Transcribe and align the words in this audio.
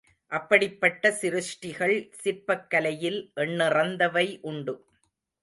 அப்படிப்பட்ட 0.31 1.11
சிருஷ்டிகள் 1.21 1.93
சிற்பக் 2.21 2.65
கலையில் 2.69 3.19
எண்ணிறந்தவை 3.35 4.27
உண்டு. 4.41 4.75